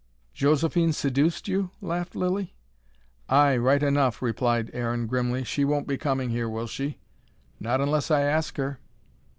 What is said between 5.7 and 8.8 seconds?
be coming here, will she?" "Not unless I ask her."